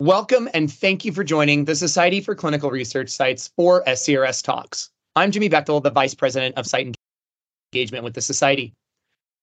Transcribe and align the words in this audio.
Welcome 0.00 0.48
and 0.54 0.72
thank 0.72 1.04
you 1.04 1.12
for 1.12 1.22
joining 1.22 1.66
the 1.66 1.76
Society 1.76 2.22
for 2.22 2.34
Clinical 2.34 2.70
Research 2.70 3.10
Sites 3.10 3.50
or 3.58 3.84
SCRS 3.84 4.42
Talks. 4.42 4.88
I'm 5.14 5.30
Jimmy 5.30 5.50
Bechtel, 5.50 5.82
the 5.82 5.90
Vice 5.90 6.14
President 6.14 6.56
of 6.56 6.66
Site 6.66 6.96
Engagement 7.74 8.04
with 8.04 8.14
the 8.14 8.22
Society. 8.22 8.72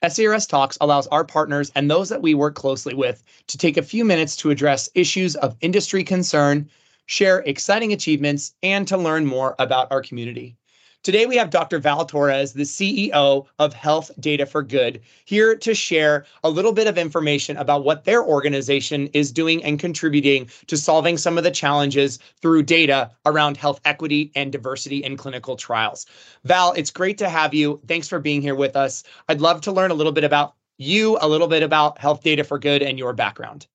SCRS 0.04 0.50
Talks 0.50 0.76
allows 0.82 1.06
our 1.10 1.24
partners 1.24 1.72
and 1.76 1.92
those 1.92 2.10
that 2.10 2.24
we 2.24 2.34
work 2.34 2.56
closely 2.56 2.96
with 2.96 3.24
to 3.46 3.60
take 3.60 3.78
a 3.78 3.84
few 3.84 4.04
minutes 4.04 4.36
to 4.38 4.50
address 4.50 4.90
issues 4.96 5.36
of 5.36 5.56
industry 5.62 6.04
concern, 6.04 6.68
share 7.06 7.42
exciting 7.42 7.94
achievements, 7.94 8.56
and 8.64 8.88
to 8.88 8.98
learn 8.98 9.28
more 9.28 9.54
about 9.60 9.92
our 9.92 10.02
community. 10.02 10.58
Today, 11.04 11.26
we 11.26 11.38
have 11.38 11.52
Dr. 11.52 11.80
Val 11.80 12.06
Torres, 12.06 12.52
the 12.52 12.64
CEO 12.64 13.46
of 13.60 13.74
Health 13.74 14.12
Data 14.20 14.46
for 14.46 14.62
Good, 14.62 15.00
here 15.24 15.56
to 15.56 15.74
share 15.74 16.26
a 16.44 16.50
little 16.50 16.74
bit 16.74 16.88
of 16.88 16.98
information 16.98 17.56
about 17.56 17.86
what 17.86 18.04
their 18.04 18.24
organization 18.26 19.08
is 19.14 19.32
doing 19.32 19.64
and 19.64 19.80
contributing 19.80 20.50
to 20.66 20.76
solving 20.76 21.18
some 21.18 21.38
of 21.38 21.46
the 21.46 21.52
challenges 21.52 22.20
through 22.42 22.64
data 22.64 23.10
around 23.26 23.56
health 23.56 23.80
equity 23.86 24.34
and 24.36 24.52
diversity 24.52 24.98
in 24.98 25.16
clinical 25.16 25.56
trials. 25.56 26.08
Val, 26.44 26.74
it's 26.74 26.92
great 26.92 27.18
to 27.20 27.30
have 27.30 27.54
you. 27.54 27.80
Thanks 27.88 28.10
for 28.10 28.20
being 28.20 28.42
here 28.42 28.56
with 28.56 28.76
us. 28.76 29.04
I'd 29.30 29.40
love 29.40 29.62
to 29.62 29.72
learn 29.72 29.92
a 29.92 29.96
little 29.96 30.12
bit 30.12 30.26
about 30.26 30.56
you, 30.78 31.18
a 31.22 31.28
little 31.30 31.48
bit 31.48 31.64
about 31.64 32.00
Health 32.00 32.22
Data 32.22 32.44
for 32.44 32.60
Good, 32.60 32.82
and 32.82 33.00
your 33.00 33.14
background. 33.14 33.68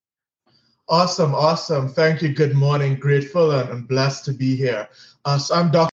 Awesome, 0.89 1.35
awesome. 1.35 1.89
Thank 1.89 2.21
you. 2.21 2.35
Good 2.35 2.55
morning. 2.55 2.97
Grateful 2.97 3.53
and, 3.53 3.89
blessed 3.89 4.27
to 4.27 4.33
be 4.33 4.55
here. 4.55 4.89
Uh, 5.25 5.39
so 5.39 5.55
I'm 5.55 5.71
Dr. 5.71 5.92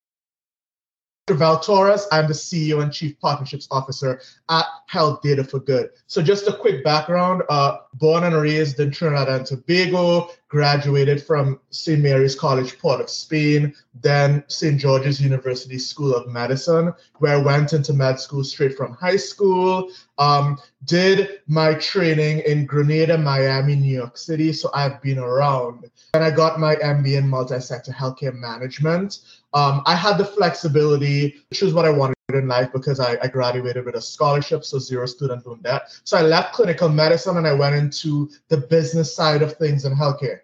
Val 1.35 1.59
Torres. 1.59 2.07
I'm 2.11 2.27
the 2.27 2.33
CEO 2.33 2.81
and 2.81 2.91
Chief 2.91 3.19
Partnerships 3.19 3.67
Officer 3.71 4.21
at 4.49 4.65
Health 4.88 5.21
Data 5.21 5.43
for 5.43 5.59
Good. 5.59 5.89
So 6.07 6.21
just 6.21 6.47
a 6.47 6.53
quick 6.53 6.83
background, 6.83 7.43
uh, 7.49 7.77
born 7.93 8.23
and 8.23 8.35
raised 8.35 8.79
in 8.79 8.91
Trinidad 8.91 9.29
and 9.29 9.45
Tobago, 9.45 10.29
graduated 10.49 11.23
from 11.23 11.59
St. 11.70 12.02
Mary's 12.02 12.35
College, 12.35 12.77
Port 12.80 12.99
of 12.99 13.09
Spain, 13.09 13.73
then 14.02 14.44
St. 14.47 14.80
George's 14.80 15.22
University 15.22 15.78
School 15.78 16.14
of 16.16 16.28
Medicine, 16.28 16.92
where 17.19 17.36
I 17.36 17.42
went 17.42 17.73
into 17.73 17.94
med 17.94 18.19
school 18.19 18.44
straight 18.44 18.75
from 18.75 18.94
high 18.94 19.16
school. 19.16 19.89
Um, 20.17 20.59
did 20.86 21.42
my 21.47 21.75
training 21.75 22.39
in 22.39 22.66
Grenada, 22.66 23.17
Miami, 23.17 23.75
New 23.75 23.95
York 23.95 24.17
City. 24.17 24.52
So 24.52 24.70
I've 24.73 25.02
been 25.02 25.20
around. 25.20 25.89
And 26.14 26.23
I 26.23 26.31
got 26.31 26.59
my 26.59 26.75
MBA 26.75 27.17
in 27.17 27.30
multi-sector 27.30 27.92
healthcare 27.92 28.33
management. 28.33 29.20
Um, 29.53 29.81
I 29.86 29.95
had 29.95 30.17
the 30.17 30.25
flexibility 30.25 31.42
which 31.50 31.61
is 31.61 31.73
what 31.73 31.86
I 31.86 31.89
wanted 31.89 32.19
in 32.35 32.47
life 32.47 32.72
because 32.72 32.99
I, 32.99 33.17
I, 33.22 33.27
graduated 33.27 33.85
with 33.85 33.95
a 33.95 34.02
scholarship, 34.02 34.63
so 34.63 34.80
zero 34.80 35.05
student 35.05 35.45
loan 35.45 35.61
debt. 35.61 35.83
So 36.03 36.17
I 36.17 36.22
left 36.22 36.53
clinical 36.53 36.89
medicine 36.89 37.38
and 37.38 37.47
I 37.47 37.53
went 37.53 37.75
into 37.75 38.30
the 38.47 38.58
business 38.58 39.16
side 39.16 39.41
of 39.41 39.53
things 39.53 39.86
in 39.86 39.94
healthcare. 39.95 40.39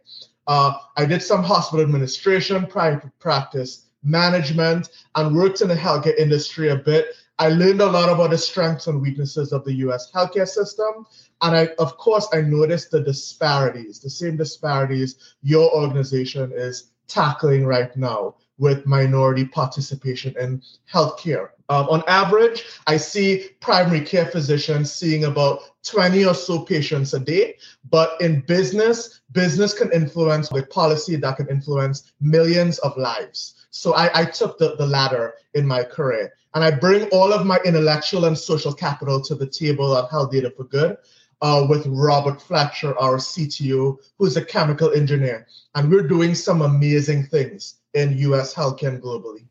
Uh, 0.47 0.73
I 0.97 1.05
did 1.05 1.23
some 1.23 1.43
hospital 1.43 1.83
administration, 1.83 2.67
private 2.67 3.09
practice 3.19 3.87
management, 4.03 4.89
and 5.15 5.35
worked 5.35 5.61
in 5.61 5.67
the 5.67 5.75
healthcare 5.75 6.17
industry 6.17 6.69
a 6.69 6.75
bit. 6.75 7.07
I 7.37 7.49
learned 7.49 7.81
a 7.81 7.85
lot 7.85 8.09
about 8.09 8.29
the 8.29 8.37
strengths 8.37 8.87
and 8.87 9.01
weaknesses 9.01 9.51
of 9.51 9.65
the 9.65 9.73
US 9.85 10.11
healthcare 10.11 10.47
system. 10.47 11.05
And 11.41 11.55
I, 11.55 11.67
of 11.79 11.97
course, 11.97 12.27
I 12.31 12.41
noticed 12.41 12.91
the 12.91 13.01
disparities, 13.01 13.99
the 13.99 14.09
same 14.09 14.37
disparities 14.37 15.35
your 15.41 15.69
organization 15.75 16.51
is 16.55 16.91
tackling 17.07 17.65
right 17.65 17.95
now 17.97 18.35
with 18.57 18.85
minority 18.85 19.45
participation 19.45 20.33
in 20.39 20.61
healthcare. 20.91 21.49
Um, 21.69 21.87
on 21.89 22.03
average, 22.07 22.63
I 22.85 22.97
see 22.97 23.49
primary 23.59 24.01
care 24.01 24.27
physicians 24.27 24.93
seeing 24.93 25.23
about 25.23 25.61
20 25.83 26.25
or 26.25 26.35
so 26.35 26.59
patients 26.59 27.13
a 27.13 27.19
day. 27.19 27.57
But 27.89 28.19
in 28.21 28.41
business, 28.41 29.21
business 29.31 29.73
can 29.73 29.91
influence 29.91 30.51
with 30.51 30.69
policy 30.69 31.15
that 31.15 31.37
can 31.37 31.49
influence 31.49 32.13
millions 32.21 32.77
of 32.79 32.95
lives. 32.97 33.67
So 33.71 33.95
I, 33.95 34.21
I 34.21 34.25
took 34.25 34.57
the, 34.57 34.75
the 34.75 35.33
in 35.53 35.65
my 35.65 35.83
career. 35.83 36.33
And 36.53 36.63
I 36.63 36.71
bring 36.71 37.09
all 37.09 37.33
of 37.33 37.45
my 37.45 37.59
intellectual 37.65 38.25
and 38.25 38.37
social 38.37 38.73
capital 38.73 39.19
to 39.21 39.35
the 39.35 39.47
table 39.47 39.97
at 39.97 40.09
Health 40.09 40.31
Data 40.31 40.51
for 40.55 40.65
Good. 40.65 40.97
Uh, 41.41 41.65
with 41.69 41.85
Robert 41.87 42.41
Fletcher, 42.41 42.97
our 42.97 43.17
CTO, 43.17 43.97
who's 44.17 44.37
a 44.37 44.45
chemical 44.45 44.93
engineer. 44.93 45.45
And 45.75 45.91
we're 45.91 46.07
doing 46.07 46.33
some 46.33 46.61
amazing 46.61 47.25
things 47.25 47.75
in 47.93 48.17
US 48.19 48.53
healthcare 48.53 48.99
globally. 49.01 49.45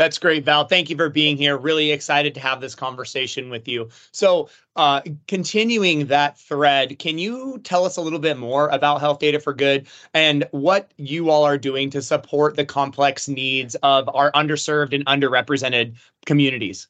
That's 0.00 0.16
great, 0.16 0.46
Val. 0.46 0.64
Thank 0.64 0.88
you 0.88 0.96
for 0.96 1.10
being 1.10 1.36
here. 1.36 1.58
Really 1.58 1.92
excited 1.92 2.32
to 2.32 2.40
have 2.40 2.62
this 2.62 2.74
conversation 2.74 3.50
with 3.50 3.68
you. 3.68 3.90
So, 4.12 4.48
uh, 4.74 5.02
continuing 5.28 6.06
that 6.06 6.38
thread, 6.38 6.98
can 6.98 7.18
you 7.18 7.60
tell 7.64 7.84
us 7.84 7.98
a 7.98 8.00
little 8.00 8.18
bit 8.18 8.38
more 8.38 8.70
about 8.70 9.00
Health 9.00 9.18
Data 9.18 9.38
for 9.38 9.52
Good 9.52 9.88
and 10.14 10.48
what 10.52 10.90
you 10.96 11.28
all 11.28 11.44
are 11.44 11.58
doing 11.58 11.90
to 11.90 12.00
support 12.00 12.56
the 12.56 12.64
complex 12.64 13.28
needs 13.28 13.74
of 13.82 14.08
our 14.14 14.32
underserved 14.32 14.94
and 14.94 15.04
underrepresented 15.04 15.96
communities? 16.24 16.88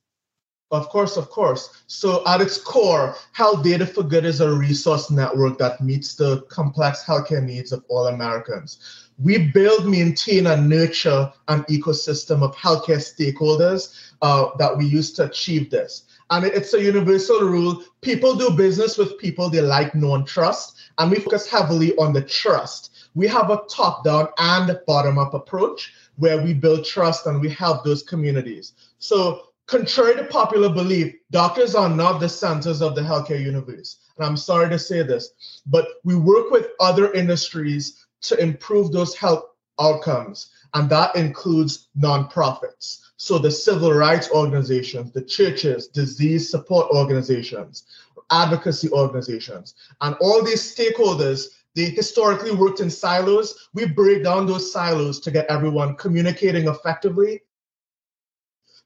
Of 0.70 0.88
course, 0.88 1.16
of 1.16 1.30
course. 1.30 1.82
So, 1.88 2.22
at 2.28 2.40
its 2.40 2.58
core, 2.58 3.16
Health 3.32 3.64
Data 3.64 3.86
for 3.86 4.04
Good 4.04 4.24
is 4.24 4.40
a 4.40 4.54
resource 4.54 5.10
network 5.10 5.58
that 5.58 5.80
meets 5.80 6.14
the 6.14 6.42
complex 6.42 7.02
healthcare 7.02 7.42
needs 7.42 7.72
of 7.72 7.82
all 7.88 8.06
Americans 8.06 9.09
we 9.22 9.50
build, 9.52 9.86
maintain, 9.86 10.46
and 10.46 10.68
nurture 10.68 11.30
an 11.48 11.62
ecosystem 11.64 12.42
of 12.42 12.56
healthcare 12.56 12.96
stakeholders 12.96 14.12
uh, 14.22 14.50
that 14.58 14.76
we 14.76 14.86
use 14.86 15.12
to 15.12 15.24
achieve 15.24 15.70
this. 15.70 16.04
And 16.30 16.46
it's 16.46 16.74
a 16.74 16.82
universal 16.82 17.40
rule. 17.40 17.82
People 18.02 18.34
do 18.34 18.50
business 18.50 18.96
with 18.96 19.18
people 19.18 19.50
they 19.50 19.60
like, 19.60 19.94
know, 19.94 20.14
and 20.14 20.26
trust. 20.26 20.78
And 20.98 21.10
we 21.10 21.18
focus 21.18 21.48
heavily 21.48 21.94
on 21.96 22.12
the 22.12 22.22
trust. 22.22 23.08
We 23.14 23.26
have 23.26 23.50
a 23.50 23.62
top 23.68 24.04
down 24.04 24.28
and 24.38 24.78
bottom 24.86 25.18
up 25.18 25.34
approach 25.34 25.92
where 26.16 26.40
we 26.40 26.54
build 26.54 26.84
trust 26.84 27.26
and 27.26 27.40
we 27.40 27.50
help 27.50 27.84
those 27.84 28.02
communities. 28.02 28.72
So, 28.98 29.48
contrary 29.66 30.16
to 30.16 30.24
popular 30.24 30.68
belief, 30.68 31.14
doctors 31.30 31.74
are 31.74 31.88
not 31.88 32.20
the 32.20 32.28
centers 32.28 32.80
of 32.80 32.94
the 32.94 33.02
healthcare 33.02 33.42
universe. 33.42 33.98
And 34.16 34.26
I'm 34.26 34.36
sorry 34.36 34.68
to 34.68 34.78
say 34.78 35.02
this, 35.02 35.62
but 35.66 35.86
we 36.04 36.14
work 36.14 36.50
with 36.50 36.68
other 36.78 37.12
industries 37.12 38.06
to 38.22 38.36
improve 38.40 38.92
those 38.92 39.16
health 39.16 39.44
outcomes, 39.80 40.50
and 40.74 40.88
that 40.90 41.16
includes 41.16 41.88
nonprofits. 41.98 43.00
So 43.16 43.38
the 43.38 43.50
civil 43.50 43.92
rights 43.92 44.30
organizations, 44.30 45.12
the 45.12 45.22
churches, 45.22 45.88
disease 45.88 46.50
support 46.50 46.90
organizations, 46.90 47.84
advocacy 48.30 48.90
organizations, 48.90 49.74
and 50.00 50.14
all 50.20 50.42
these 50.42 50.74
stakeholders, 50.74 51.46
they 51.76 51.84
historically 51.84 52.54
worked 52.54 52.80
in 52.80 52.90
silos. 52.90 53.68
We 53.74 53.86
break 53.86 54.24
down 54.24 54.46
those 54.46 54.72
silos 54.72 55.20
to 55.20 55.30
get 55.30 55.46
everyone 55.46 55.96
communicating 55.96 56.68
effectively 56.68 57.42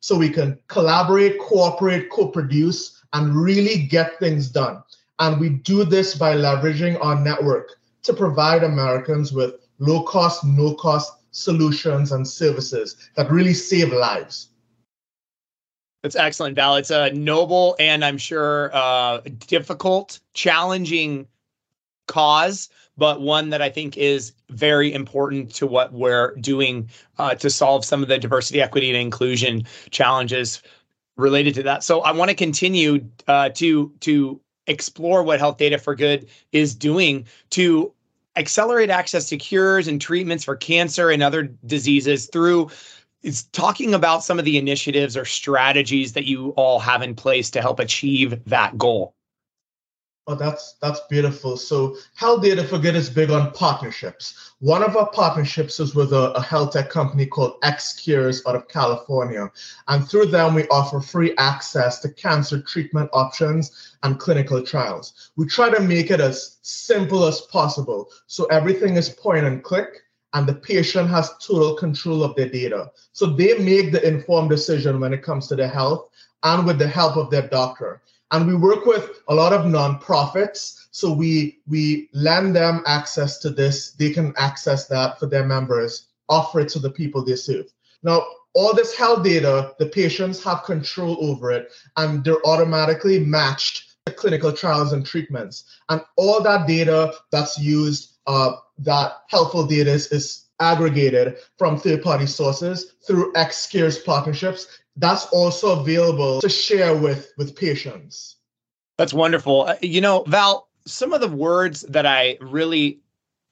so 0.00 0.19
we 0.19 0.28
can 0.28 0.59
collaborate, 0.69 1.39
cooperate, 1.39 2.11
co 2.11 2.28
produce, 2.28 3.03
and 3.15 3.34
really 3.34 3.87
get 3.87 4.19
things 4.19 4.50
done. 4.50 4.83
And 5.19 5.41
we 5.41 5.49
do 5.49 5.84
this 5.84 6.15
by 6.15 6.34
leveraging 6.34 7.03
our 7.03 7.19
network 7.19 7.78
to 8.04 8.12
provide 8.12 8.62
Americans 8.62 9.32
with 9.32 9.54
low 9.78 10.03
cost, 10.04 10.44
no 10.44 10.75
cost 10.75 11.12
solutions 11.32 12.12
and 12.12 12.26
services 12.26 12.97
that 13.16 13.31
really 13.31 13.54
save 13.54 13.92
lives. 13.92 14.50
That's 16.03 16.16
excellent, 16.16 16.54
Val. 16.54 16.76
It's 16.76 16.91
a 16.91 17.10
noble 17.12 17.76
and 17.78 18.04
I'm 18.04 18.19
sure 18.19 18.70
uh, 18.75 19.20
difficult, 19.47 20.20
challenging 20.34 21.26
cause, 22.06 22.69
but 22.97 23.22
one 23.22 23.48
that 23.50 23.62
I 23.62 23.70
think 23.70 23.97
is 23.97 24.32
very 24.50 24.93
important 24.93 25.53
to 25.54 25.66
what 25.66 25.93
we're 25.93 26.34
doing 26.37 26.91
uh, 27.19 27.34
to 27.37 27.48
solve 27.48 27.84
some 27.84 28.03
of 28.03 28.09
the 28.09 28.19
diversity, 28.19 28.60
equity, 28.60 28.91
and 28.91 28.98
inclusion 28.98 29.64
challenges 29.91 30.62
related 31.16 31.54
to 31.54 31.62
that. 31.62 31.82
So 31.82 32.03
I 32.03 32.12
want 32.12 32.28
to 32.28 32.34
continue 32.34 33.09
uh, 33.26 33.48
to 33.50 33.93
to 34.00 34.41
explore 34.66 35.22
what 35.22 35.38
Health 35.38 35.58
Data 35.58 35.78
for 35.78 35.94
Good 35.94 36.28
is 36.52 36.75
doing 36.75 37.26
to 37.50 37.92
accelerate 38.36 38.90
access 38.90 39.28
to 39.28 39.37
cures 39.37 39.87
and 39.87 40.00
treatments 40.00 40.44
for 40.44 40.56
cancer 40.56 41.11
and 41.11 41.22
other 41.22 41.44
diseases 41.66 42.26
through 42.26 42.70
is 43.22 43.44
talking 43.44 43.94
about 43.94 44.22
some 44.22 44.38
of 44.38 44.44
the 44.44 44.58
initiatives 44.58 45.16
or 45.16 45.25
strategies 45.25 46.12
that 46.12 46.25
you 46.25 46.50
all 46.50 46.78
have 46.78 47.02
in 47.02 47.14
place 47.14 47.50
to 47.50 47.61
help 47.61 47.81
achieve 47.81 48.43
that 48.44 48.76
goal. 48.76 49.14
Oh, 50.26 50.35
that's 50.35 50.76
that's 50.81 51.00
beautiful. 51.11 51.59
So 51.59 51.97
Health 52.15 52.43
Data 52.43 52.65
for 52.65 52.79
Good 52.79 52.97
is 52.97 53.11
big 53.11 53.31
on 53.31 53.53
partnerships. 53.53 54.55
One 54.61 54.82
of 54.82 54.97
our 54.97 55.11
partnerships 55.11 55.79
is 55.81 55.94
with 55.94 56.15
a, 56.15 56.32
a 56.32 56.41
health 56.41 56.73
tech 56.73 56.88
company 56.88 57.26
called 57.26 57.61
xCures 57.61 58.41
out 58.47 58.56
of 58.56 58.67
California. 58.69 59.53
And 59.88 60.09
through 60.09 60.26
them, 60.26 60.55
we 60.55 60.67
offer 60.69 61.00
free 61.00 61.35
access 61.37 61.99
to 62.00 62.09
cancer 62.09 62.62
treatment 62.62 63.11
options 63.12 63.97
and 64.03 64.19
clinical 64.19 64.62
trials. 64.62 65.31
We 65.37 65.44
try 65.44 65.69
to 65.69 65.82
make 65.82 66.11
it 66.11 66.21
as 66.21 66.56
simple 66.62 67.27
as 67.27 67.43
possible. 67.43 68.09
So 68.27 68.47
everything 68.47 68.97
is 68.97 69.11
point 69.11 69.44
and 69.44 69.62
click 69.62 70.05
and 70.32 70.47
the 70.47 70.55
patient 70.55 71.11
has 71.11 71.37
total 71.38 71.75
control 71.75 72.25
of 72.25 72.35
their 72.35 72.49
data. 72.49 72.91
So 73.12 73.27
they 73.27 73.59
make 73.59 73.93
the 73.93 74.06
informed 74.06 74.49
decision 74.49 75.00
when 75.00 75.12
it 75.12 75.23
comes 75.23 75.49
to 75.49 75.56
their 75.56 75.69
health 75.69 76.09
and 76.43 76.67
with 76.67 76.79
the 76.79 76.88
help 76.88 77.19
of 77.19 77.31
their 77.31 77.47
doctor. 77.47 78.00
And 78.31 78.47
we 78.47 78.56
work 78.56 78.87
with 78.87 79.23
a 79.29 79.35
lot 79.35 79.53
of 79.53 79.67
nonprofits. 79.67 80.87
So 80.91 81.12
we 81.12 81.61
we 81.67 82.09
lend 82.12 82.56
them 82.56 82.82
access 82.87 83.38
to 83.38 83.50
this. 83.50 83.93
They 83.93 84.11
can 84.11 84.35
access 84.37 84.87
that 84.88 85.19
for 85.19 85.26
their 85.26 85.44
members, 85.44 86.09
offer 86.29 86.61
it 86.61 86.69
to 86.71 86.79
the 86.79 86.91
people 86.91 87.25
they 87.25 87.37
serve. 87.37 87.67
Now, 88.03 88.25
all 88.55 88.75
this 88.75 88.94
health 88.94 89.25
data, 89.25 89.75
the 89.79 89.87
patients 89.87 90.43
have 90.44 90.65
control 90.65 91.17
over 91.21 91.50
it, 91.50 91.73
and 91.97 92.25
they're 92.25 92.47
automatically 92.47 93.19
matched 93.19 93.97
to 94.06 94.12
clinical 94.12 94.53
trials 94.53 94.93
and 94.93 95.05
treatments. 95.05 95.65
And 95.88 96.00
all 96.17 96.41
that 96.43 96.67
data 96.69 97.15
that's 97.32 97.59
used, 97.59 98.19
uh, 98.27 98.53
that 98.79 99.23
helpful 99.29 99.67
data 99.67 99.91
is, 99.91 100.12
is 100.12 100.44
aggregated 100.61 101.37
from 101.59 101.79
third-party 101.79 102.27
sources 102.27 102.95
through 103.06 103.33
xCures 103.33 104.05
partnerships. 104.05 104.81
That's 104.97 105.27
also 105.27 105.81
available 105.81 106.41
to 106.41 106.49
share 106.49 106.97
with 106.97 107.33
with 107.37 107.56
patients. 107.56 108.37
That's 108.97 109.12
wonderful. 109.12 109.62
Uh, 109.62 109.75
you 109.83 110.01
know, 110.01 110.23
Val, 110.29 110.69
some 110.87 111.12
of 111.12 111.21
the 111.21 111.29
words 111.29 111.83
that 111.83 112.06
I 112.06 112.39
really 112.41 113.01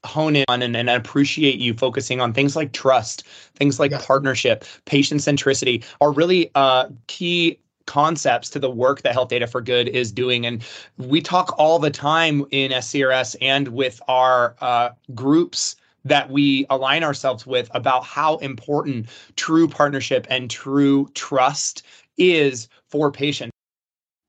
hone 0.05 0.37
in 0.37 0.45
on 0.49 0.63
and, 0.63 0.77
and 0.77 0.91
appreciate 0.91 1.59
you 1.59 1.75
focusing 1.75 2.21
on 2.21 2.33
things 2.33 2.57
like 2.57 2.73
trust, 2.73 3.25
things 3.55 3.79
like 3.79 3.91
yes. 3.91 4.05
partnership, 4.05 4.65
patient 4.85 5.21
centricity 5.21 5.85
are 6.01 6.13
really 6.13 6.51
uh, 6.55 6.89
key 7.07 7.59
concepts 7.87 8.51
to 8.51 8.59
the 8.59 8.71
work 8.71 9.03
that 9.03 9.13
Health 9.13 9.29
Data 9.29 9.47
for 9.47 9.61
Good 9.61 9.89
is 9.89 10.13
doing. 10.13 10.47
And 10.47 10.65
we 10.99 11.21
talk 11.21 11.55
all 11.59 11.79
the 11.79 11.91
time 11.91 12.45
in 12.51 12.71
SCRS 12.73 13.37
and 13.41 13.69
with 13.69 14.01
our 14.09 14.57
uh, 14.61 14.91
groups 15.15 15.77
that 16.05 16.31
we 16.31 16.67
align 16.71 17.05
ourselves 17.05 17.47
with 17.47 17.71
about 17.75 18.05
how 18.05 18.37
important 18.39 19.09
true 19.37 19.69
partnership 19.69 20.27
and 20.29 20.51
true 20.51 21.09
trust 21.15 21.83
is 22.19 22.69
for 22.89 23.11
patients. 23.11 23.53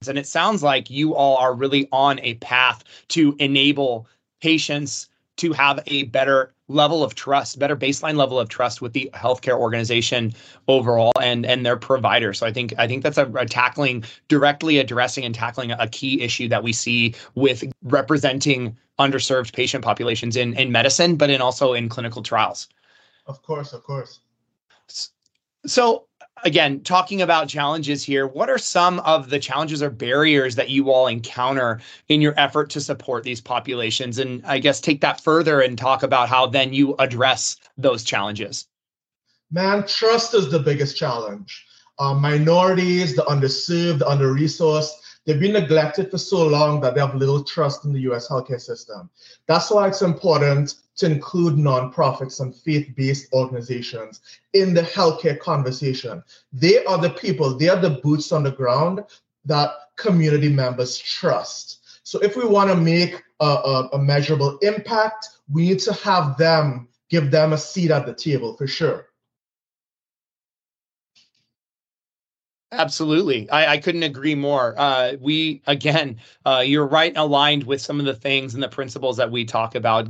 And 0.07 0.17
it 0.17 0.27
sounds 0.27 0.61
like 0.63 0.89
you 0.89 1.15
all 1.15 1.37
are 1.37 1.53
really 1.53 1.87
on 1.91 2.19
a 2.19 2.35
path 2.35 2.83
to 3.09 3.35
enable 3.39 4.07
patients 4.41 5.09
to 5.37 5.53
have 5.53 5.81
a 5.87 6.03
better 6.03 6.52
level 6.73 7.03
of 7.03 7.15
trust, 7.15 7.59
better 7.59 7.75
baseline 7.75 8.15
level 8.15 8.39
of 8.39 8.49
trust 8.49 8.81
with 8.81 8.93
the 8.93 9.09
healthcare 9.13 9.57
organization 9.57 10.33
overall 10.67 11.13
and 11.21 11.45
and 11.45 11.65
their 11.65 11.77
provider. 11.77 12.33
So 12.33 12.45
I 12.45 12.51
think 12.51 12.73
I 12.77 12.87
think 12.87 13.03
that's 13.03 13.17
a, 13.17 13.27
a 13.35 13.45
tackling 13.45 14.03
directly 14.27 14.79
addressing 14.79 15.23
and 15.23 15.33
tackling 15.33 15.71
a 15.71 15.87
key 15.87 16.21
issue 16.21 16.47
that 16.49 16.63
we 16.63 16.73
see 16.73 17.15
with 17.35 17.63
representing 17.83 18.77
underserved 18.99 19.53
patient 19.53 19.83
populations 19.83 20.35
in 20.35 20.53
in 20.55 20.71
medicine, 20.71 21.15
but 21.15 21.29
in 21.29 21.41
also 21.41 21.73
in 21.73 21.89
clinical 21.89 22.23
trials. 22.23 22.67
Of 23.27 23.41
course, 23.41 23.73
of 23.73 23.83
course. 23.83 24.19
So 25.65 26.07
again, 26.43 26.81
talking 26.81 27.21
about 27.21 27.47
challenges 27.47 28.03
here, 28.03 28.27
what 28.27 28.49
are 28.49 28.57
some 28.57 28.99
of 29.01 29.29
the 29.29 29.39
challenges 29.39 29.81
or 29.81 29.89
barriers 29.89 30.55
that 30.55 30.69
you 30.69 30.91
all 30.91 31.07
encounter 31.07 31.81
in 32.09 32.21
your 32.21 32.33
effort 32.37 32.69
to 32.71 32.81
support 32.81 33.23
these 33.23 33.41
populations? 33.41 34.19
And 34.19 34.45
I 34.45 34.59
guess 34.59 34.81
take 34.81 35.01
that 35.01 35.21
further 35.21 35.61
and 35.61 35.77
talk 35.77 36.03
about 36.03 36.29
how 36.29 36.47
then 36.47 36.73
you 36.73 36.95
address 36.99 37.57
those 37.77 38.03
challenges. 38.03 38.67
Man, 39.51 39.85
trust 39.85 40.33
is 40.33 40.49
the 40.49 40.59
biggest 40.59 40.97
challenge. 40.97 41.65
Uh, 41.99 42.13
minorities, 42.13 43.15
the 43.15 43.21
underserved, 43.23 43.99
the 43.99 44.07
under 44.07 44.33
resourced, 44.33 44.93
they've 45.25 45.39
been 45.39 45.53
neglected 45.53 46.11
for 46.11 46.17
so 46.17 46.47
long 46.47 46.81
that 46.81 46.95
they 46.95 47.01
have 47.01 47.15
little 47.15 47.43
trust 47.43 47.85
in 47.85 47.93
the 47.93 48.01
US 48.11 48.27
healthcare 48.27 48.61
system. 48.61 49.09
That's 49.47 49.69
why 49.71 49.87
it's 49.87 50.01
important 50.01 50.75
to 50.97 51.05
include 51.05 51.55
nonprofits 51.55 52.39
and 52.39 52.55
faith 52.55 52.93
based 52.95 53.33
organizations 53.33 54.21
in 54.53 54.73
the 54.73 54.81
healthcare 54.81 55.39
conversation. 55.39 56.23
They 56.51 56.83
are 56.85 56.97
the 56.97 57.09
people, 57.11 57.57
they 57.57 57.69
are 57.69 57.79
the 57.79 58.01
boots 58.03 58.31
on 58.31 58.43
the 58.43 58.51
ground 58.51 59.03
that 59.45 59.71
community 59.95 60.49
members 60.49 60.97
trust. 60.97 61.79
So 62.03 62.19
if 62.19 62.35
we 62.35 62.45
want 62.45 62.69
to 62.69 62.75
make 62.75 63.21
a, 63.39 63.45
a, 63.45 63.89
a 63.93 63.97
measurable 63.99 64.57
impact, 64.61 65.29
we 65.51 65.69
need 65.69 65.79
to 65.79 65.93
have 65.93 66.37
them 66.37 66.87
give 67.09 67.31
them 67.31 67.53
a 67.53 67.57
seat 67.57 67.91
at 67.91 68.05
the 68.05 68.13
table 68.13 68.55
for 68.55 68.67
sure. 68.67 69.07
Absolutely. 72.73 73.49
I, 73.51 73.73
I, 73.73 73.77
couldn't 73.77 74.03
agree 74.03 74.33
more. 74.33 74.73
Uh, 74.77 75.13
we, 75.21 75.61
again, 75.67 76.17
uh, 76.45 76.63
you're 76.65 76.87
right 76.87 77.15
aligned 77.15 77.65
with 77.65 77.81
some 77.81 77.99
of 77.99 78.05
the 78.05 78.15
things 78.15 78.55
and 78.55 78.63
the 78.63 78.67
principles 78.67 79.15
that 79.17 79.31
we 79.31 79.45
talk 79.45 79.75
about, 79.75 80.07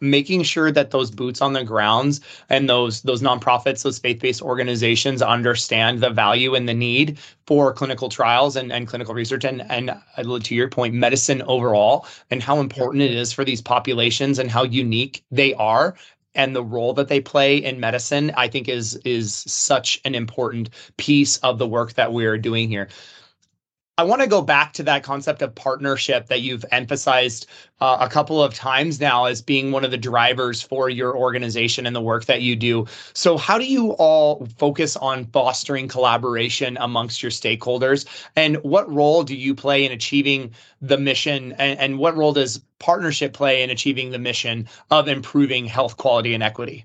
making 0.00 0.42
sure 0.42 0.72
that 0.72 0.90
those 0.90 1.10
boots 1.10 1.42
on 1.42 1.52
the 1.52 1.62
grounds 1.62 2.20
and 2.48 2.70
those 2.70 3.02
those 3.02 3.20
nonprofits, 3.20 3.82
those 3.82 3.98
faith-based 3.98 4.40
organizations 4.40 5.20
understand 5.20 6.00
the 6.00 6.10
value 6.10 6.54
and 6.54 6.66
the 6.68 6.74
need 6.74 7.18
for 7.46 7.72
clinical 7.72 8.08
trials 8.08 8.56
and, 8.56 8.72
and 8.72 8.88
clinical 8.88 9.14
research 9.14 9.44
and, 9.44 9.62
and 9.70 9.90
uh, 9.90 10.38
to 10.40 10.54
your 10.54 10.68
point, 10.68 10.94
medicine 10.94 11.42
overall 11.42 12.06
and 12.30 12.42
how 12.42 12.58
important 12.58 13.02
it 13.02 13.12
is 13.12 13.32
for 13.32 13.44
these 13.44 13.62
populations 13.62 14.38
and 14.38 14.50
how 14.50 14.64
unique 14.64 15.22
they 15.30 15.54
are 15.54 15.94
and 16.36 16.54
the 16.54 16.62
role 16.62 16.92
that 16.94 17.08
they 17.08 17.20
play 17.20 17.56
in 17.56 17.80
medicine, 17.80 18.32
I 18.36 18.48
think 18.48 18.68
is 18.68 18.94
is 19.04 19.34
such 19.34 20.00
an 20.04 20.14
important 20.14 20.70
piece 20.96 21.38
of 21.38 21.58
the 21.58 21.66
work 21.66 21.94
that 21.94 22.12
we're 22.12 22.38
doing 22.38 22.68
here. 22.68 22.88
I 23.98 24.02
want 24.04 24.20
to 24.20 24.28
go 24.28 24.42
back 24.42 24.74
to 24.74 24.82
that 24.82 25.02
concept 25.04 25.40
of 25.40 25.54
partnership 25.54 26.26
that 26.26 26.42
you've 26.42 26.66
emphasized 26.70 27.46
uh, 27.80 27.96
a 27.98 28.10
couple 28.10 28.42
of 28.42 28.52
times 28.52 29.00
now 29.00 29.24
as 29.24 29.40
being 29.40 29.72
one 29.72 29.86
of 29.86 29.90
the 29.90 29.96
drivers 29.96 30.60
for 30.60 30.90
your 30.90 31.16
organization 31.16 31.86
and 31.86 31.96
the 31.96 32.02
work 32.02 32.26
that 32.26 32.42
you 32.42 32.56
do. 32.56 32.86
So, 33.14 33.38
how 33.38 33.56
do 33.56 33.64
you 33.64 33.92
all 33.92 34.46
focus 34.58 34.96
on 34.96 35.24
fostering 35.24 35.88
collaboration 35.88 36.76
amongst 36.78 37.22
your 37.22 37.30
stakeholders? 37.30 38.04
And 38.36 38.58
what 38.58 38.86
role 38.92 39.22
do 39.22 39.34
you 39.34 39.54
play 39.54 39.86
in 39.86 39.92
achieving 39.92 40.52
the 40.82 40.98
mission? 40.98 41.52
And, 41.52 41.80
and 41.80 41.98
what 41.98 42.18
role 42.18 42.34
does 42.34 42.60
partnership 42.78 43.32
play 43.32 43.62
in 43.62 43.70
achieving 43.70 44.10
the 44.10 44.18
mission 44.18 44.68
of 44.90 45.08
improving 45.08 45.64
health 45.64 45.96
quality 45.96 46.34
and 46.34 46.42
equity? 46.42 46.84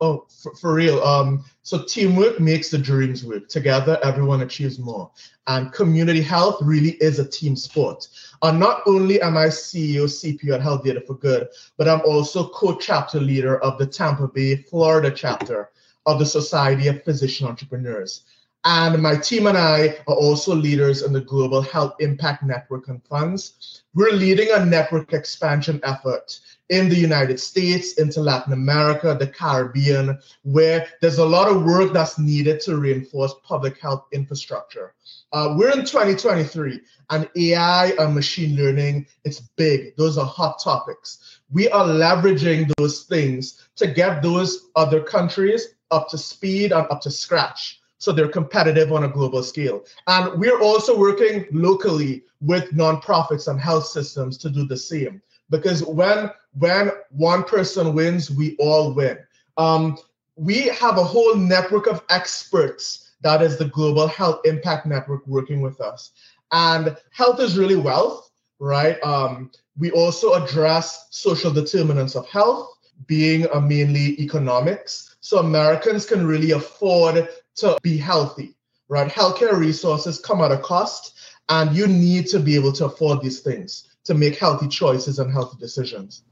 Oh, 0.00 0.26
for, 0.28 0.54
for 0.56 0.74
real. 0.74 1.00
Um, 1.02 1.44
so 1.62 1.82
teamwork 1.84 2.40
makes 2.40 2.68
the 2.68 2.78
dreams 2.78 3.24
work. 3.24 3.48
Together, 3.48 3.98
everyone 4.02 4.42
achieves 4.42 4.78
more. 4.78 5.10
And 5.46 5.72
community 5.72 6.20
health 6.20 6.58
really 6.62 6.92
is 7.00 7.18
a 7.18 7.28
team 7.28 7.54
sport. 7.54 8.08
And 8.42 8.58
not 8.58 8.82
only 8.86 9.20
am 9.20 9.36
I 9.36 9.46
CEO, 9.46 10.04
CPO 10.04 10.54
at 10.54 10.62
Health 10.62 10.84
Data 10.84 11.00
for 11.00 11.14
Good, 11.14 11.48
but 11.76 11.88
I'm 11.88 12.00
also 12.02 12.48
co-chapter 12.48 13.20
leader 13.20 13.62
of 13.62 13.78
the 13.78 13.86
Tampa 13.86 14.26
Bay, 14.26 14.56
Florida 14.56 15.10
chapter 15.10 15.70
of 16.06 16.18
the 16.18 16.26
Society 16.26 16.88
of 16.88 17.02
Physician 17.04 17.46
Entrepreneurs. 17.46 18.24
And 18.66 19.02
my 19.02 19.14
team 19.14 19.46
and 19.46 19.58
I 19.58 19.98
are 20.08 20.14
also 20.14 20.54
leaders 20.54 21.02
in 21.02 21.12
the 21.12 21.20
Global 21.20 21.60
Health 21.60 21.96
Impact 22.00 22.42
Network 22.42 22.88
and 22.88 23.04
Funds. 23.04 23.82
We're 23.92 24.12
leading 24.12 24.48
a 24.52 24.64
network 24.64 25.12
expansion 25.12 25.80
effort 25.84 26.40
in 26.70 26.88
the 26.88 26.96
United 26.96 27.38
States, 27.38 27.98
into 27.98 28.22
Latin 28.22 28.54
America, 28.54 29.14
the 29.20 29.26
Caribbean, 29.26 30.18
where 30.44 30.88
there's 31.02 31.18
a 31.18 31.24
lot 31.26 31.46
of 31.46 31.62
work 31.62 31.92
that's 31.92 32.18
needed 32.18 32.58
to 32.62 32.78
reinforce 32.78 33.34
public 33.42 33.78
health 33.78 34.06
infrastructure. 34.12 34.94
Uh, 35.34 35.54
we're 35.58 35.72
in 35.72 35.84
2023, 35.84 36.80
and 37.10 37.28
AI 37.36 37.88
and 37.98 38.14
machine 38.14 38.56
learning, 38.56 39.06
it's 39.24 39.40
big. 39.40 39.94
Those 39.98 40.16
are 40.16 40.24
hot 40.24 40.58
topics. 40.58 41.40
We 41.52 41.68
are 41.68 41.84
leveraging 41.84 42.72
those 42.78 43.02
things 43.02 43.68
to 43.76 43.86
get 43.86 44.22
those 44.22 44.70
other 44.74 45.02
countries 45.02 45.74
up 45.90 46.08
to 46.08 46.16
speed 46.16 46.72
and 46.72 46.86
up 46.90 47.02
to 47.02 47.10
scratch 47.10 47.82
so 48.04 48.12
they're 48.12 48.28
competitive 48.28 48.92
on 48.92 49.04
a 49.04 49.08
global 49.08 49.42
scale. 49.42 49.84
And 50.06 50.38
we're 50.38 50.60
also 50.60 50.96
working 50.96 51.46
locally 51.50 52.24
with 52.40 52.70
nonprofits 52.70 53.48
and 53.48 53.58
health 53.58 53.86
systems 53.86 54.36
to 54.38 54.50
do 54.50 54.66
the 54.66 54.76
same. 54.76 55.22
Because 55.48 55.82
when 55.84 56.30
when 56.58 56.90
one 57.10 57.44
person 57.44 57.94
wins, 57.94 58.30
we 58.30 58.56
all 58.58 58.92
win. 58.92 59.18
Um, 59.56 59.96
we 60.36 60.62
have 60.82 60.98
a 60.98 61.04
whole 61.04 61.34
network 61.34 61.86
of 61.86 62.02
experts 62.10 63.12
that 63.22 63.40
is 63.40 63.56
the 63.56 63.66
Global 63.66 64.06
Health 64.06 64.40
Impact 64.44 64.84
Network 64.86 65.26
working 65.26 65.62
with 65.62 65.80
us. 65.80 66.10
And 66.52 66.96
health 67.10 67.40
is 67.40 67.56
really 67.56 67.76
wealth, 67.76 68.30
right? 68.58 69.02
Um, 69.02 69.50
we 69.78 69.90
also 69.92 70.34
address 70.34 71.06
social 71.10 71.50
determinants 71.50 72.14
of 72.14 72.28
health, 72.28 72.68
being 73.06 73.46
uh, 73.52 73.60
mainly 73.60 74.20
economics. 74.20 75.16
So 75.20 75.38
Americans 75.38 76.04
can 76.04 76.26
really 76.26 76.50
afford 76.50 77.28
to 77.56 77.78
be 77.82 77.96
healthy, 77.96 78.54
right? 78.88 79.10
Healthcare 79.10 79.56
resources 79.56 80.18
come 80.18 80.40
at 80.40 80.52
a 80.52 80.58
cost, 80.58 81.18
and 81.48 81.76
you 81.76 81.86
need 81.86 82.26
to 82.28 82.40
be 82.40 82.54
able 82.54 82.72
to 82.72 82.86
afford 82.86 83.22
these 83.22 83.40
things 83.40 83.88
to 84.04 84.14
make 84.14 84.36
healthy 84.36 84.68
choices 84.68 85.18
and 85.18 85.30
healthy 85.30 85.56
decisions. 85.58 86.22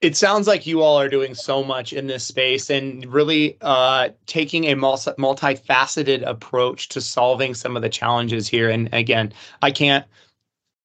It 0.00 0.16
sounds 0.16 0.46
like 0.46 0.64
you 0.64 0.80
all 0.80 1.00
are 1.00 1.08
doing 1.08 1.34
so 1.34 1.64
much 1.64 1.92
in 1.92 2.06
this 2.06 2.24
space 2.24 2.70
and 2.70 3.04
really 3.12 3.56
uh, 3.60 4.10
taking 4.26 4.66
a 4.66 4.76
multi- 4.76 5.10
multifaceted 5.12 6.24
approach 6.24 6.88
to 6.90 7.00
solving 7.00 7.52
some 7.52 7.74
of 7.74 7.82
the 7.82 7.88
challenges 7.88 8.46
here. 8.46 8.70
And 8.70 8.88
again, 8.92 9.32
I 9.60 9.72
can't 9.72 10.04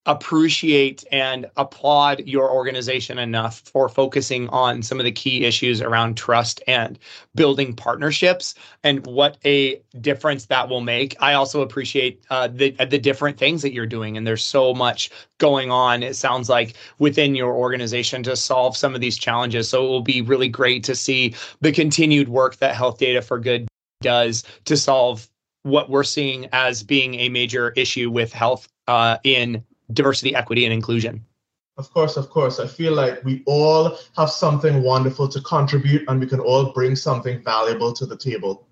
appreciate 0.05 1.03
and 1.11 1.45
applaud 1.55 2.19
your 2.25 2.51
organization 2.51 3.17
enough 3.17 3.59
for 3.59 3.87
focusing 3.87 4.49
on 4.49 4.81
some 4.81 4.99
of 4.99 5.05
the 5.05 5.11
key 5.11 5.45
issues 5.45 5.81
around 5.81 6.17
trust 6.17 6.61
and 6.67 6.99
building 7.35 7.73
partnerships 7.73 8.53
and 8.83 9.05
what 9.07 9.37
a 9.45 9.81
difference 10.01 10.45
that 10.47 10.67
will 10.67 10.81
make. 10.81 11.15
I 11.21 11.33
also 11.33 11.61
appreciate 11.61 12.21
uh, 12.29 12.49
the 12.49 12.71
the 12.71 12.99
different 12.99 13.37
things 13.37 13.61
that 13.61 13.71
you're 13.73 13.85
doing, 13.85 14.17
and 14.17 14.27
there's 14.27 14.43
so 14.43 14.73
much 14.73 15.09
going 15.37 15.71
on. 15.71 16.03
It 16.03 16.15
sounds 16.15 16.49
like 16.49 16.75
within 16.99 17.33
your 17.33 17.53
organization 17.53 18.23
to 18.23 18.35
solve 18.35 18.75
some 18.75 18.93
of 18.95 19.01
these 19.01 19.17
challenges. 19.17 19.69
So 19.69 19.85
it 19.85 19.87
will 19.87 20.01
be 20.01 20.21
really 20.21 20.49
great 20.49 20.83
to 20.85 20.95
see 20.95 21.33
the 21.61 21.71
continued 21.71 22.27
work 22.27 22.57
that 22.57 22.75
Health 22.75 22.97
Data 22.97 23.21
for 23.21 23.39
Good 23.39 23.67
does 24.01 24.43
to 24.65 24.75
solve 24.75 25.29
what 25.63 25.89
we're 25.89 26.03
seeing 26.03 26.49
as 26.51 26.83
being 26.83 27.15
a 27.15 27.29
major 27.29 27.71
issue 27.71 28.11
with 28.11 28.33
health 28.33 28.67
uh, 28.89 29.17
in 29.23 29.63
diversity, 29.93 30.35
equity, 30.35 30.65
and 30.65 30.73
inclusion. 30.73 31.25
Of 31.77 31.91
course, 31.91 32.17
of 32.17 32.29
course. 32.29 32.59
I 32.59 32.67
feel 32.67 32.93
like 32.93 33.23
we 33.23 33.43
all 33.45 33.97
have 34.15 34.29
something 34.29 34.83
wonderful 34.83 35.27
to 35.29 35.41
contribute 35.41 36.03
and 36.07 36.19
we 36.19 36.27
can 36.27 36.39
all 36.39 36.71
bring 36.71 36.95
something 36.95 37.41
valuable 37.43 37.93
to 37.93 38.05
the 38.05 38.17
table. 38.17 38.67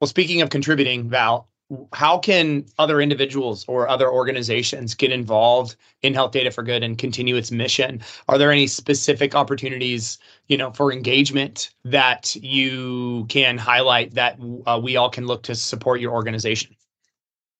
Well, 0.00 0.08
speaking 0.08 0.40
of 0.40 0.48
contributing, 0.48 1.10
Val, 1.10 1.48
how 1.92 2.18
can 2.18 2.66
other 2.78 3.00
individuals 3.00 3.64
or 3.68 3.88
other 3.88 4.10
organizations 4.10 4.94
get 4.94 5.12
involved 5.12 5.76
in 6.02 6.14
health 6.14 6.32
data 6.32 6.50
for 6.50 6.62
good 6.62 6.82
and 6.82 6.98
continue 6.98 7.36
its 7.36 7.50
mission 7.50 8.00
are 8.28 8.36
there 8.38 8.52
any 8.52 8.66
specific 8.66 9.34
opportunities 9.34 10.18
you 10.48 10.56
know 10.56 10.70
for 10.72 10.92
engagement 10.92 11.70
that 11.84 12.34
you 12.36 13.24
can 13.28 13.56
highlight 13.56 14.14
that 14.14 14.38
uh, 14.66 14.78
we 14.82 14.96
all 14.96 15.08
can 15.08 15.26
look 15.26 15.42
to 15.42 15.54
support 15.54 16.00
your 16.00 16.12
organization 16.12 16.74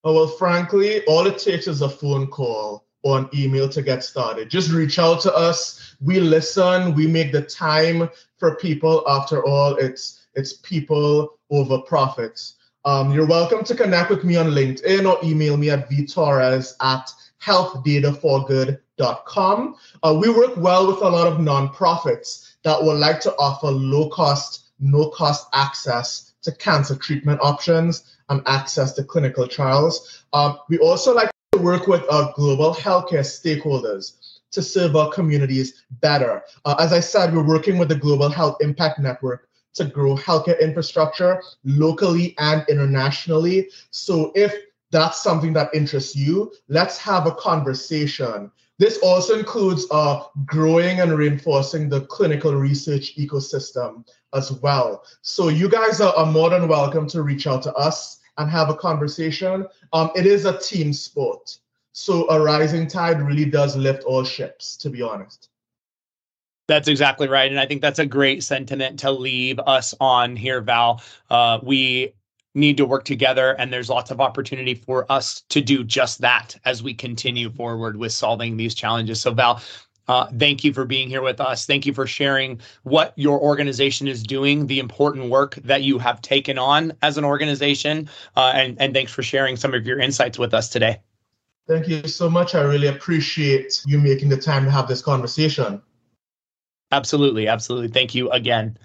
well, 0.05 0.27
frankly, 0.27 1.05
all 1.05 1.27
it 1.27 1.39
takes 1.39 1.69
is 1.69 1.83
a 1.83 1.89
phone 1.89 2.27
call 2.27 2.85
or 3.03 3.19
an 3.19 3.29
email 3.35 3.69
to 3.69 3.83
get 3.83 4.03
started. 4.03 4.51
Just 4.51 4.73
reach 4.73 4.99
out 4.99 5.21
to 5.23 5.33
us. 5.35 5.95
We 6.01 6.19
listen. 6.21 6.95
We 6.95 7.07
make 7.07 7.33
the 7.33 7.43
time 7.43 8.11
for 8.39 8.57
people. 8.57 9.05
After 9.09 9.45
all, 9.45 9.77
it's 9.77 10.27
it's 10.35 10.55
people 10.55 11.39
over 11.51 11.79
profits. 11.79 12.57
Um, 12.85 13.13
you're 13.13 13.27
welcome 13.27 13.63
to 13.65 13.77
connect 13.77 14.11
with 14.11 14.25
me 14.25 14.35
on 14.35 14.49
LinkedIn 14.49 15.09
or 15.09 15.17
email 15.25 15.57
me 15.57 15.71
at 15.71 15.89
vtorres 15.89 16.75
at 16.81 17.13
healthdataforgood.com. 17.41 19.77
Uh, 20.03 20.19
we 20.21 20.29
work 20.31 20.57
well 20.57 20.89
with 20.89 20.97
a 20.97 21.09
lot 21.09 21.29
of 21.29 21.39
nonprofits 21.39 22.55
that 22.65 22.83
would 22.83 22.99
like 22.99 23.21
to 23.21 23.33
offer 23.37 23.69
low 23.69 24.09
cost, 24.09 24.73
no 24.81 25.11
cost 25.11 25.47
access 25.53 26.33
to 26.43 26.51
cancer 26.53 26.97
treatment 26.97 27.41
options 27.41 28.17
and 28.33 28.43
access 28.47 28.93
to 28.95 29.05
clinical 29.05 29.47
trials. 29.47 30.25
Um, 30.33 30.59
we 30.69 30.79
also 30.79 31.15
like 31.15 31.31
to 31.53 31.59
work 31.59 31.87
with 31.87 32.03
our 32.11 32.33
global 32.35 32.75
healthcare 32.75 33.21
stakeholders 33.21 34.17
to 34.51 34.63
serve 34.63 34.97
our 34.97 35.11
communities 35.11 35.85
better. 36.01 36.43
Uh, 36.65 36.75
as 36.79 36.93
I 36.93 37.01
said, 37.01 37.35
we're 37.35 37.47
working 37.47 37.79
with 37.79 37.89
the 37.89 37.95
Global 37.95 38.31
Health 38.31 38.57
Impact 38.61 38.99
Network 38.99 39.49
to 39.75 39.85
grow 39.85 40.17
healthcare 40.17 40.61
infrastructure 40.61 41.43
locally 41.65 42.35
and 42.39 42.65
internationally. 42.69 43.69
So 43.91 44.33
if 44.35 44.55
that's 44.91 45.23
something 45.23 45.53
that 45.55 45.75
interests 45.75 46.17
you, 46.17 46.53
let's 46.69 46.99
have 46.99 47.27
a 47.27 47.33
conversation. 47.33 48.51
This 48.79 48.99
also 48.99 49.39
includes 49.39 49.87
uh, 49.91 50.25
growing 50.45 51.01
and 51.01 51.17
reinforcing 51.17 51.89
the 51.89 52.03
clinical 52.03 52.55
research 52.55 53.17
ecosystem 53.17 54.05
as 54.35 54.53
well. 54.53 55.05
So 55.21 55.49
you 55.49 55.69
guys 55.69 56.01
are, 56.01 56.15
are 56.15 56.31
more 56.31 56.51
than 56.51 56.69
welcome 56.69 57.07
to 57.09 57.23
reach 57.23 57.47
out 57.47 57.63
to 57.63 57.75
us 57.75 58.22
and 58.39 58.51
have 58.51 58.71
a 58.71 58.75
conversation. 58.75 59.67
Um, 59.93 60.11
it 60.15 60.27
is 60.27 60.45
a 60.45 60.59
team 60.59 60.93
sport. 60.93 61.59
So 61.93 62.29
a 62.31 62.41
rising 62.41 62.87
tide 62.87 63.21
really 63.21 63.45
does 63.45 63.77
lift 63.77 64.05
all 64.05 64.25
ships, 64.25 64.77
to 64.79 64.91
be 64.91 65.03
honest. 65.03 65.51
That's 66.69 66.89
exactly 66.89 67.29
right. 67.29 67.51
And 67.51 67.61
I 67.61 67.67
think 67.67 67.83
that's 67.83 67.99
a 67.99 68.07
great 68.07 68.43
sentiment 68.43 68.99
to 69.01 69.11
leave 69.11 69.59
us 69.61 69.95
on 70.01 70.37
here, 70.37 70.61
Val. 70.61 71.03
Uh, 71.29 71.59
we 71.63 72.15
need 72.55 72.77
to 72.77 72.87
work 72.87 73.05
together, 73.05 73.53
and 73.59 73.73
there's 73.73 73.91
lots 73.91 74.11
of 74.11 74.21
opportunity 74.21 74.75
for 74.75 75.11
us 75.11 75.43
to 75.49 75.61
do 75.61 75.85
just 75.85 76.21
that 76.21 76.57
as 76.65 76.83
we 76.83 76.95
continue 76.95 77.51
forward 77.51 77.97
with 77.97 78.13
solving 78.13 78.57
these 78.57 78.75
challenges. 78.75 79.21
So, 79.21 79.33
Val, 79.33 79.61
uh, 80.09 80.27
thank 80.39 80.65
you 80.65 80.73
for 80.73 80.85
being 80.85 81.09
here 81.09 81.23
with 81.23 81.41
us. 81.41 81.67
Thank 81.67 81.87
you 81.87 81.95
for 81.95 82.07
sharing 82.07 82.61
what 82.83 83.13
your 83.17 83.41
organization 83.41 84.09
is 84.09 84.23
doing, 84.23 84.67
the 84.67 84.79
important 84.79 85.31
work 85.31 85.55
that 85.65 85.83
you 85.83 85.99
have 85.99 86.21
taken 86.21 86.59
on 86.59 86.93
as 87.03 87.19
an 87.19 87.25
organization, 87.25 88.09
uh, 88.37 88.53
and, 88.55 88.81
and 88.81 88.95
thanks 88.95 89.13
for 89.13 89.23
sharing 89.23 89.57
some 89.57 89.75
of 89.75 89.87
your 89.87 89.99
insights 89.99 90.39
with 90.39 90.55
us 90.55 90.69
today. 90.69 91.01
Thank 91.69 91.89
you 91.89 92.07
so 92.09 92.29
much. 92.29 92.55
I 92.55 92.63
really 92.63 92.89
appreciate 92.89 93.83
you 93.87 93.99
making 93.99 94.29
the 94.29 94.37
time 94.37 94.65
to 94.65 94.71
have 94.71 94.89
this 94.89 95.01
conversation. 95.01 95.81
Absolutely. 96.91 97.49
Absolutely. 97.49 97.89
Thank 97.89 98.15
you 98.15 98.31
again. 98.31 98.77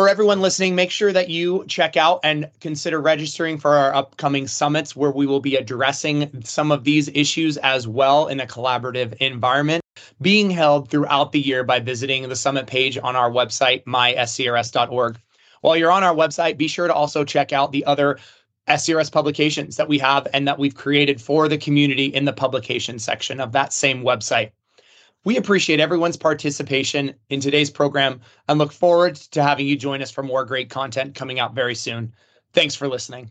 For 0.00 0.08
everyone 0.08 0.40
listening, 0.40 0.74
make 0.74 0.90
sure 0.90 1.12
that 1.12 1.28
you 1.28 1.62
check 1.68 1.94
out 1.94 2.20
and 2.24 2.48
consider 2.62 3.02
registering 3.02 3.58
for 3.58 3.76
our 3.76 3.94
upcoming 3.94 4.48
summits 4.48 4.96
where 4.96 5.10
we 5.10 5.26
will 5.26 5.40
be 5.40 5.56
addressing 5.56 6.42
some 6.42 6.72
of 6.72 6.84
these 6.84 7.08
issues 7.08 7.58
as 7.58 7.86
well 7.86 8.26
in 8.28 8.40
a 8.40 8.46
collaborative 8.46 9.12
environment 9.16 9.82
being 10.22 10.48
held 10.48 10.88
throughout 10.88 11.32
the 11.32 11.38
year 11.38 11.64
by 11.64 11.80
visiting 11.80 12.26
the 12.26 12.34
summit 12.34 12.66
page 12.66 12.96
on 12.96 13.14
our 13.14 13.30
website, 13.30 13.84
myscrs.org. 13.84 15.18
While 15.60 15.76
you're 15.76 15.92
on 15.92 16.02
our 16.02 16.14
website, 16.14 16.56
be 16.56 16.66
sure 16.66 16.86
to 16.86 16.94
also 16.94 17.22
check 17.22 17.52
out 17.52 17.70
the 17.70 17.84
other 17.84 18.18
SCRS 18.68 19.12
publications 19.12 19.76
that 19.76 19.90
we 19.90 19.98
have 19.98 20.26
and 20.32 20.48
that 20.48 20.58
we've 20.58 20.74
created 20.74 21.20
for 21.20 21.46
the 21.46 21.58
community 21.58 22.06
in 22.06 22.24
the 22.24 22.32
publication 22.32 22.98
section 22.98 23.38
of 23.38 23.52
that 23.52 23.74
same 23.74 24.02
website. 24.02 24.52
We 25.24 25.36
appreciate 25.36 25.80
everyone's 25.80 26.16
participation 26.16 27.14
in 27.28 27.40
today's 27.40 27.70
program 27.70 28.20
and 28.48 28.58
look 28.58 28.72
forward 28.72 29.16
to 29.16 29.42
having 29.42 29.66
you 29.66 29.76
join 29.76 30.00
us 30.00 30.10
for 30.10 30.22
more 30.22 30.44
great 30.44 30.70
content 30.70 31.14
coming 31.14 31.38
out 31.38 31.54
very 31.54 31.74
soon. 31.74 32.14
Thanks 32.54 32.74
for 32.74 32.88
listening. 32.88 33.30